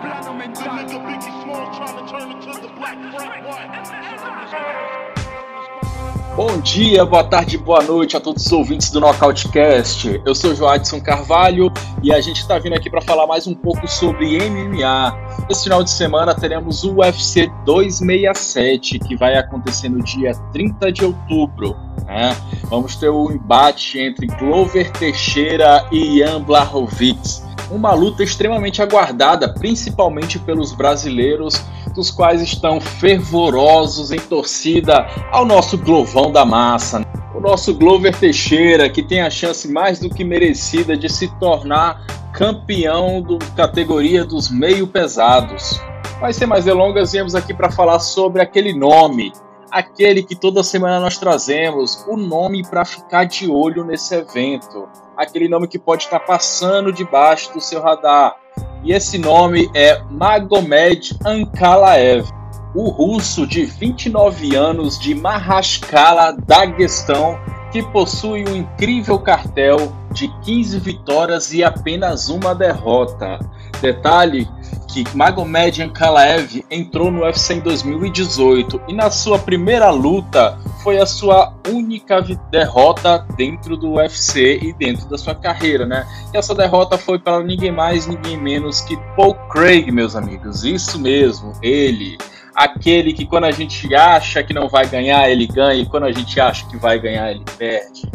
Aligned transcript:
plano 0.00 0.34
mental. 0.34 0.70
Bom 6.36 6.58
dia, 6.60 7.04
boa 7.04 7.24
tarde, 7.24 7.58
boa 7.58 7.82
noite 7.82 8.16
a 8.16 8.20
todos 8.20 8.46
os 8.46 8.52
ouvintes 8.52 8.90
do 8.90 9.00
Knockoutcast. 9.00 10.22
Eu 10.24 10.34
sou 10.34 10.54
Joadson 10.54 11.00
Carvalho 11.00 11.70
e 12.02 12.12
a 12.12 12.20
gente 12.20 12.40
está 12.40 12.58
vindo 12.58 12.74
aqui 12.74 12.88
para 12.88 13.02
falar 13.02 13.26
mais 13.26 13.46
um 13.46 13.54
pouco 13.54 13.86
sobre 13.86 14.38
MMA. 14.38 15.18
Esse 15.50 15.64
final 15.64 15.82
de 15.82 15.90
semana 15.90 16.34
teremos 16.34 16.82
o 16.82 17.00
UFC 17.00 17.50
267, 17.66 19.00
que 19.00 19.16
vai 19.16 19.36
acontecer 19.36 19.90
no 19.90 20.02
dia 20.02 20.32
30 20.52 20.92
de 20.92 21.04
outubro. 21.04 21.76
Né? 22.06 22.34
Vamos 22.70 22.96
ter 22.96 23.10
o 23.10 23.26
um 23.26 23.32
embate 23.32 23.98
entre 23.98 24.26
Glover 24.26 24.90
Teixeira 24.92 25.86
e 25.92 26.18
Ian 26.18 26.40
Blachowicz. 26.42 27.49
Uma 27.70 27.92
luta 27.94 28.24
extremamente 28.24 28.82
aguardada, 28.82 29.54
principalmente 29.54 30.38
pelos 30.40 30.72
brasileiros 30.72 31.64
dos 31.94 32.10
quais 32.10 32.42
estão 32.42 32.80
fervorosos 32.80 34.10
em 34.10 34.18
torcida 34.18 35.06
ao 35.30 35.44
nosso 35.44 35.78
Glovão 35.78 36.32
da 36.32 36.44
Massa. 36.44 37.06
O 37.34 37.40
nosso 37.40 37.72
Glover 37.72 38.14
Teixeira, 38.16 38.90
que 38.90 39.02
tem 39.02 39.22
a 39.22 39.30
chance 39.30 39.70
mais 39.70 40.00
do 40.00 40.10
que 40.10 40.24
merecida 40.24 40.96
de 40.96 41.08
se 41.08 41.28
tornar 41.38 42.04
campeão 42.32 43.22
da 43.22 43.38
categoria 43.54 44.24
dos 44.24 44.50
meio 44.50 44.86
pesados. 44.86 45.80
Mas 46.20 46.36
sem 46.36 46.46
mais 46.46 46.64
delongas, 46.64 47.12
viemos 47.12 47.34
aqui 47.34 47.54
para 47.54 47.70
falar 47.70 48.00
sobre 48.00 48.42
aquele 48.42 48.74
nome, 48.74 49.32
aquele 49.70 50.22
que 50.22 50.34
toda 50.34 50.62
semana 50.62 51.00
nós 51.00 51.18
trazemos, 51.18 52.04
o 52.08 52.16
nome 52.16 52.62
para 52.68 52.84
ficar 52.84 53.24
de 53.24 53.50
olho 53.50 53.84
nesse 53.84 54.14
evento, 54.14 54.88
aquele 55.16 55.48
nome 55.48 55.68
que 55.68 55.78
pode 55.78 56.04
estar 56.04 56.20
passando 56.20 56.92
debaixo 56.92 57.52
do 57.52 57.60
seu 57.60 57.80
radar, 57.80 58.36
e 58.82 58.92
esse 58.92 59.18
nome 59.18 59.70
é 59.74 60.02
Magomed 60.10 61.16
Ankalaev, 61.24 62.26
o 62.74 62.88
russo 62.88 63.46
de 63.46 63.64
29 63.64 64.54
anos 64.54 64.98
de 64.98 65.14
Mahashkala, 65.14 66.36
Daguestão, 66.46 67.38
que 67.72 67.82
possui 67.82 68.44
um 68.48 68.56
incrível 68.56 69.18
cartel 69.18 69.92
de 70.12 70.28
15 70.42 70.78
vitórias 70.78 71.52
e 71.52 71.62
apenas 71.62 72.28
uma 72.28 72.54
derrota. 72.54 73.38
Detalhe 73.80 74.48
que 74.88 75.04
Magomed 75.16 75.82
Ankalaev 75.82 76.64
entrou 76.70 77.10
no 77.10 77.22
UFC 77.22 77.54
em 77.54 77.60
2018 77.60 78.80
e 78.88 78.92
na 78.92 79.10
sua 79.10 79.38
primeira 79.38 79.90
luta 79.90 80.58
foi 80.82 80.98
a 80.98 81.06
sua 81.06 81.54
única 81.68 82.20
derrota 82.50 83.24
dentro 83.36 83.76
do 83.76 83.92
UFC 83.92 84.58
e 84.60 84.72
dentro 84.72 85.08
da 85.08 85.16
sua 85.16 85.34
carreira, 85.34 85.86
né? 85.86 86.06
E 86.34 86.36
essa 86.36 86.54
derrota 86.54 86.98
foi 86.98 87.18
para 87.18 87.42
ninguém 87.42 87.70
mais, 87.70 88.06
ninguém 88.06 88.36
menos 88.36 88.80
que 88.80 88.96
Paul 89.16 89.34
Craig, 89.48 89.90
meus 89.92 90.16
amigos. 90.16 90.64
Isso 90.64 90.98
mesmo, 90.98 91.52
ele 91.62 92.18
aquele 92.54 93.12
que 93.12 93.24
quando 93.24 93.44
a 93.44 93.52
gente 93.52 93.94
acha 93.94 94.42
que 94.42 94.52
não 94.52 94.68
vai 94.68 94.86
ganhar, 94.86 95.30
ele 95.30 95.46
ganha, 95.46 95.80
e 95.80 95.86
quando 95.86 96.04
a 96.04 96.12
gente 96.12 96.38
acha 96.40 96.66
que 96.66 96.76
vai 96.76 96.98
ganhar, 96.98 97.30
ele 97.30 97.44
perde. 97.56 98.10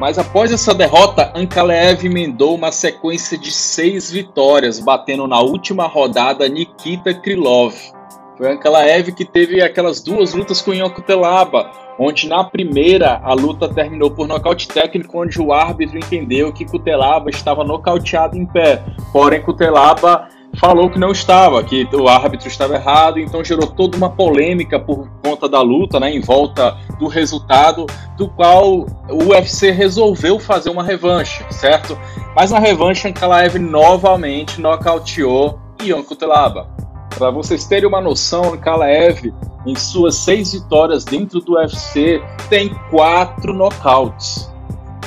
Mas 0.00 0.18
após 0.18 0.50
essa 0.50 0.72
derrota, 0.72 1.30
Ankaleev 1.34 2.06
emendou 2.06 2.54
uma 2.54 2.72
sequência 2.72 3.36
de 3.36 3.52
seis 3.52 4.10
vitórias, 4.10 4.80
batendo 4.80 5.26
na 5.26 5.38
última 5.40 5.86
rodada 5.86 6.48
Nikita 6.48 7.12
Krylov. 7.12 7.74
Foi 8.38 8.50
Ankalaev 8.50 9.12
que 9.12 9.26
teve 9.26 9.60
aquelas 9.60 10.00
duas 10.00 10.32
lutas 10.32 10.62
com 10.62 10.72
Ion 10.72 10.88
Kutelaba, 10.88 11.70
onde 11.98 12.26
na 12.26 12.42
primeira 12.42 13.20
a 13.22 13.34
luta 13.34 13.68
terminou 13.68 14.10
por 14.10 14.26
nocaute 14.26 14.68
técnico, 14.68 15.20
onde 15.20 15.38
o 15.38 15.52
árbitro 15.52 15.98
entendeu 15.98 16.50
que 16.50 16.64
Kutelaba 16.64 17.28
estava 17.28 17.62
nocauteado 17.62 18.38
em 18.38 18.46
pé. 18.46 18.82
Porém, 19.12 19.42
Kutelaba 19.42 20.30
falou 20.56 20.90
que 20.90 20.98
não 20.98 21.12
estava, 21.12 21.62
que 21.62 21.88
o 21.92 22.08
árbitro 22.08 22.48
estava 22.48 22.74
errado, 22.74 23.18
então 23.18 23.44
gerou 23.44 23.66
toda 23.66 23.96
uma 23.96 24.10
polêmica 24.10 24.78
por 24.78 25.08
conta 25.22 25.48
da 25.48 25.60
luta, 25.60 26.00
né, 26.00 26.10
em 26.10 26.20
volta 26.20 26.76
do 26.98 27.06
resultado, 27.06 27.86
do 28.16 28.28
qual 28.28 28.86
o 29.08 29.30
UFC 29.30 29.70
resolveu 29.70 30.38
fazer 30.38 30.70
uma 30.70 30.82
revanche, 30.82 31.44
certo? 31.50 31.98
Mas 32.34 32.50
na 32.50 32.58
revanche, 32.58 33.08
Ankalaev 33.08 33.58
novamente 33.58 34.60
nocauteou 34.60 35.58
Ion 35.82 36.02
Kutelaba. 36.02 36.68
Para 37.16 37.30
vocês 37.30 37.66
terem 37.66 37.88
uma 37.88 38.00
noção, 38.00 38.54
Ankalaev, 38.54 39.32
em 39.66 39.76
suas 39.76 40.16
seis 40.16 40.52
vitórias 40.52 41.04
dentro 41.04 41.40
do 41.40 41.54
UFC, 41.54 42.22
tem 42.48 42.74
quatro 42.90 43.52
nocautes. 43.52 44.49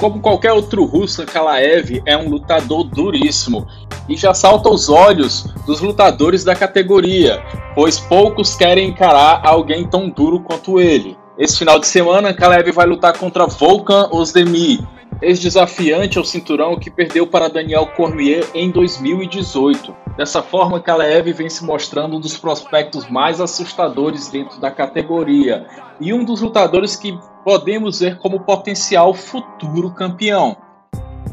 Como 0.03 0.19
qualquer 0.19 0.52
outro 0.52 0.84
russo, 0.84 1.22
Ankalaev 1.22 2.03
é 2.06 2.18
um 2.18 2.28
lutador 2.28 2.84
duríssimo 2.84 3.66
e 4.09 4.18
já 4.18 4.34
salta 4.34 4.68
aos 4.68 4.90
olhos 4.90 5.47
dos 5.66 5.80
lutadores 5.80 6.44
da 6.44 6.53
categoria, 6.53 7.41
pois 7.74 8.02
poucos 8.02 8.53
querem 8.53 8.90
encarar 8.90 9.40
alguém 9.46 9.88
tão 9.88 10.09
duro 10.09 10.41
quanto 10.41 10.78
ele. 10.78 11.16
Esse 11.38 11.58
final 11.58 11.80
de 11.80 11.88
semana, 11.88 12.34
Kalev 12.34 12.69
vai 12.74 12.86
lutar 12.86 13.18
contra 13.18 13.47
Volkan 13.47 14.09
Ozdemir, 14.12 14.86
ex-desafiante 15.23 16.17
ao 16.17 16.25
cinturão 16.25 16.78
que 16.78 16.91
perdeu 16.91 17.25
para 17.25 17.47
Daniel 17.47 17.88
Cormier 17.88 18.45
em 18.53 18.69
2018. 18.69 19.95
Dessa 20.17 20.44
forma, 20.44 20.79
Kalev 20.79 21.31
vem 21.34 21.50
se 21.50 21.63
mostrando 21.63 22.17
um 22.17 22.19
dos 22.19 22.38
prospectos 22.38 23.09
mais 23.09 23.41
assustadores 23.41 24.29
dentro 24.29 24.59
da 24.59 24.69
categoria 24.69 25.66
e 26.00 26.13
um 26.13 26.23
dos 26.23 26.41
lutadores 26.41 26.95
que 26.95 27.17
podemos 27.44 28.00
ver 28.00 28.17
como 28.17 28.41
potencial 28.41 29.13
futuro 29.13 29.91
campeão. 29.91 30.57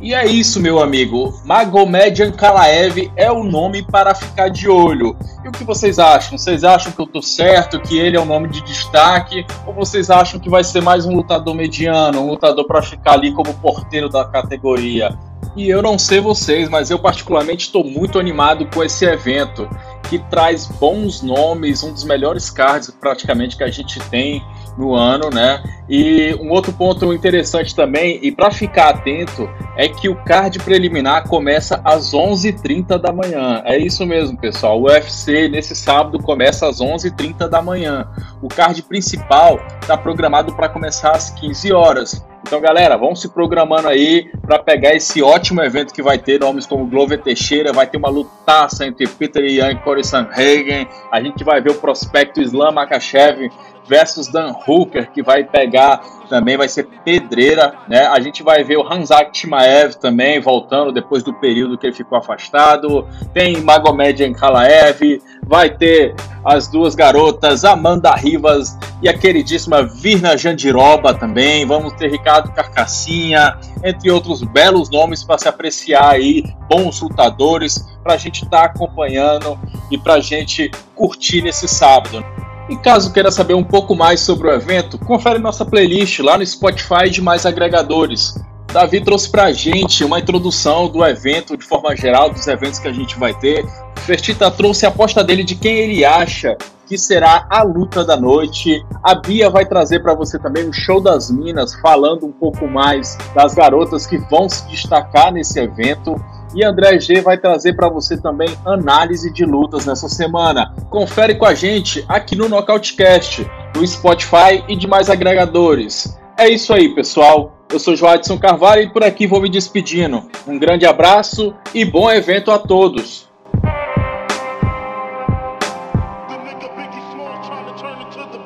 E 0.00 0.14
é 0.14 0.24
isso, 0.24 0.60
meu 0.60 0.80
amigo. 0.80 1.38
Magomed 1.44 2.22
Ankalaev 2.22 3.12
é 3.16 3.30
o 3.30 3.44
nome 3.44 3.82
para 3.82 4.14
ficar 4.14 4.48
de 4.48 4.66
olho. 4.66 5.14
E 5.44 5.48
o 5.48 5.52
que 5.52 5.62
vocês 5.62 5.98
acham? 5.98 6.38
Vocês 6.38 6.64
acham 6.64 6.90
que 6.90 6.98
eu 6.98 7.06
tô 7.06 7.20
certo, 7.20 7.78
que 7.78 7.98
ele 7.98 8.16
é 8.16 8.20
um 8.20 8.24
nome 8.24 8.48
de 8.48 8.62
destaque? 8.62 9.44
Ou 9.66 9.74
vocês 9.74 10.08
acham 10.08 10.40
que 10.40 10.48
vai 10.48 10.64
ser 10.64 10.80
mais 10.80 11.04
um 11.04 11.14
lutador 11.14 11.54
mediano, 11.54 12.22
um 12.22 12.30
lutador 12.30 12.66
para 12.66 12.80
ficar 12.80 13.12
ali 13.12 13.32
como 13.32 13.52
porteiro 13.52 14.08
da 14.08 14.24
categoria? 14.24 15.18
E 15.54 15.68
eu 15.68 15.82
não 15.82 15.98
sei 15.98 16.18
vocês, 16.18 16.70
mas 16.70 16.90
eu 16.90 16.98
particularmente 16.98 17.66
estou 17.66 17.84
muito 17.84 18.18
animado 18.18 18.66
com 18.72 18.82
esse 18.82 19.04
evento, 19.04 19.68
que 20.08 20.18
traz 20.18 20.66
bons 20.66 21.20
nomes, 21.20 21.82
um 21.82 21.92
dos 21.92 22.04
melhores 22.04 22.48
cards 22.48 22.90
praticamente 22.90 23.54
que 23.54 23.64
a 23.64 23.70
gente 23.70 24.00
tem 24.08 24.42
no 24.80 24.94
ano, 24.94 25.30
né? 25.30 25.62
E 25.88 26.34
um 26.40 26.50
outro 26.50 26.72
ponto 26.72 27.12
interessante 27.12 27.74
também, 27.74 28.18
e 28.22 28.32
para 28.32 28.50
ficar 28.50 28.90
atento, 28.90 29.48
é 29.76 29.88
que 29.88 30.08
o 30.08 30.14
card 30.24 30.58
preliminar 30.60 31.28
começa 31.28 31.80
às 31.84 32.12
11h30 32.12 32.98
da 32.98 33.12
manhã. 33.12 33.60
É 33.64 33.76
isso 33.76 34.06
mesmo, 34.06 34.38
pessoal. 34.38 34.80
O 34.80 34.84
UFC 34.84 35.48
nesse 35.48 35.74
sábado 35.74 36.18
começa 36.18 36.68
às 36.68 36.80
11h30 36.80 37.48
da 37.48 37.60
manhã. 37.60 38.08
O 38.40 38.48
card 38.48 38.82
principal 38.82 39.60
está 39.80 39.96
programado 39.96 40.54
para 40.54 40.68
começar 40.68 41.10
às 41.10 41.30
15 41.30 41.72
horas. 41.72 42.24
Então, 42.42 42.60
galera, 42.60 42.96
vamos 42.96 43.20
se 43.20 43.28
programando 43.28 43.86
aí 43.86 44.30
para 44.42 44.58
pegar 44.58 44.94
esse 44.94 45.22
ótimo 45.22 45.62
evento 45.62 45.92
que 45.92 46.02
vai 46.02 46.18
ter 46.18 46.40
nomes 46.40 46.66
como 46.66 46.86
Glover 46.86 47.20
Teixeira, 47.20 47.72
vai 47.72 47.86
ter 47.86 47.98
uma 47.98 48.08
lutaça 48.08 48.86
entre 48.86 49.06
Peter 49.06 49.44
Young 49.44 49.72
e 49.72 49.76
Corey 49.76 50.02
Sanhagen. 50.02 50.88
A 51.12 51.20
gente 51.20 51.44
vai 51.44 51.60
ver 51.60 51.70
o 51.70 51.74
prospecto 51.74 52.40
Islam 52.40 52.72
Makachev 52.72 53.50
versus 53.88 54.28
Dan 54.28 54.52
Hooker, 54.66 55.10
que 55.10 55.22
vai 55.22 55.44
pegar 55.44 56.00
também, 56.28 56.56
vai 56.56 56.68
ser 56.68 56.86
pedreira, 57.04 57.74
né? 57.88 58.06
A 58.06 58.20
gente 58.20 58.42
vai 58.42 58.62
ver 58.62 58.76
o 58.76 58.86
Hanzak 58.86 59.32
Timaev 59.32 59.94
também 59.94 60.40
voltando 60.40 60.92
depois 60.92 61.24
do 61.24 61.34
período 61.34 61.76
que 61.76 61.86
ele 61.86 61.94
ficou 61.94 62.16
afastado. 62.16 63.06
Tem 63.34 63.60
Magomed 63.60 64.22
Ankalaev, 64.22 65.20
vai 65.42 65.68
ter 65.68 66.14
as 66.44 66.68
duas 66.68 66.94
garotas 66.94 67.64
Amanda 67.64 68.14
Rivas 68.14 68.78
e 69.02 69.08
a 69.08 69.18
queridíssima 69.18 69.82
Virna 69.82 70.36
Jandiroba 70.36 71.12
também. 71.14 71.66
Vamos 71.66 71.92
ter 71.94 72.08
Ricardo 72.10 72.52
Carcassinha, 72.52 73.58
entre 73.82 74.10
outros 74.10 74.42
belos 74.42 74.88
nomes 74.88 75.24
para 75.24 75.38
se 75.38 75.48
apreciar 75.48 76.12
aí, 76.12 76.44
bons 76.68 77.00
lutadores 77.00 77.84
para 78.02 78.14
a 78.14 78.16
gente 78.16 78.44
estar 78.44 78.60
tá 78.60 78.64
acompanhando 78.66 79.58
e 79.90 79.98
para 79.98 80.14
a 80.14 80.20
gente 80.20 80.70
curtir 80.94 81.42
nesse 81.42 81.66
sábado. 81.66 82.24
E 82.70 82.76
caso 82.76 83.12
queira 83.12 83.32
saber 83.32 83.54
um 83.54 83.64
pouco 83.64 83.96
mais 83.96 84.20
sobre 84.20 84.46
o 84.46 84.52
evento, 84.52 84.96
confere 84.96 85.40
nossa 85.40 85.64
playlist 85.64 86.20
lá 86.20 86.38
no 86.38 86.46
Spotify 86.46 87.06
e 87.06 87.10
demais 87.10 87.44
agregadores. 87.44 88.40
Davi 88.72 89.00
trouxe 89.00 89.28
pra 89.28 89.50
gente 89.50 90.04
uma 90.04 90.20
introdução 90.20 90.88
do 90.88 91.04
evento, 91.04 91.56
de 91.56 91.66
forma 91.66 91.96
geral, 91.96 92.30
dos 92.30 92.46
eventos 92.46 92.78
que 92.78 92.86
a 92.86 92.92
gente 92.92 93.18
vai 93.18 93.34
ter. 93.34 93.66
Fertita 94.06 94.48
trouxe 94.52 94.86
a 94.86 94.88
aposta 94.88 95.24
dele 95.24 95.42
de 95.42 95.56
quem 95.56 95.78
ele 95.78 96.04
acha 96.04 96.56
que 96.86 96.96
será 96.96 97.44
a 97.50 97.64
luta 97.64 98.04
da 98.04 98.16
noite. 98.16 98.84
A 99.02 99.16
Bia 99.16 99.50
vai 99.50 99.66
trazer 99.66 100.00
para 100.00 100.14
você 100.14 100.38
também 100.38 100.68
o 100.68 100.72
Show 100.72 101.00
das 101.00 101.28
Minas, 101.28 101.74
falando 101.74 102.24
um 102.24 102.32
pouco 102.32 102.68
mais 102.68 103.18
das 103.34 103.52
garotas 103.52 104.06
que 104.06 104.18
vão 104.18 104.48
se 104.48 104.64
destacar 104.68 105.32
nesse 105.32 105.58
evento. 105.58 106.14
E 106.54 106.64
André 106.64 106.98
G 106.98 107.20
vai 107.20 107.38
trazer 107.38 107.74
para 107.74 107.88
você 107.88 108.20
também 108.20 108.48
análise 108.64 109.32
de 109.32 109.44
lutas 109.44 109.86
nessa 109.86 110.08
semana. 110.08 110.74
Confere 110.90 111.36
com 111.36 111.46
a 111.46 111.54
gente 111.54 112.04
aqui 112.08 112.34
no 112.34 112.48
Nocautecast, 112.48 113.48
no 113.76 113.86
Spotify 113.86 114.64
e 114.68 114.74
demais 114.74 115.08
agregadores. 115.08 116.18
É 116.36 116.48
isso 116.48 116.72
aí, 116.72 116.94
pessoal. 116.94 117.56
Eu 117.70 117.78
sou 117.78 117.94
Joadson 117.94 118.36
Carvalho 118.36 118.82
e 118.82 118.92
por 118.92 119.04
aqui 119.04 119.28
vou 119.28 119.40
me 119.40 119.48
despedindo. 119.48 120.24
Um 120.46 120.58
grande 120.58 120.84
abraço 120.86 121.54
e 121.72 121.84
bom 121.84 122.10
evento 122.10 122.50
a 122.50 122.58
todos. 122.58 123.30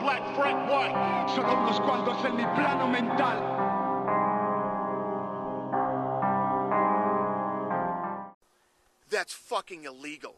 Black 0.03 0.23
That's 9.25 9.33
fucking 9.33 9.85
illegal. 9.85 10.35